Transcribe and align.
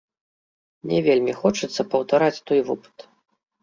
Не 0.93 0.99
вельмі 1.09 1.37
хочацца 1.43 1.81
паўтараць 1.95 2.35
той 2.51 2.59
вопыт. 2.75 3.11